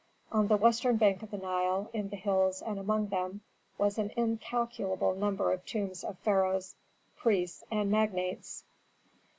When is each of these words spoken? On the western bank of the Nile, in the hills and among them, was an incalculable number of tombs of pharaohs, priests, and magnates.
On 0.31 0.47
the 0.47 0.57
western 0.57 0.97
bank 0.97 1.21
of 1.21 1.29
the 1.29 1.37
Nile, 1.37 1.91
in 1.93 2.09
the 2.09 2.15
hills 2.15 2.63
and 2.63 2.79
among 2.79 3.09
them, 3.09 3.41
was 3.77 3.99
an 3.99 4.09
incalculable 4.17 5.13
number 5.13 5.51
of 5.53 5.63
tombs 5.63 6.03
of 6.03 6.17
pharaohs, 6.17 6.73
priests, 7.17 7.63
and 7.69 7.91
magnates. 7.91 8.63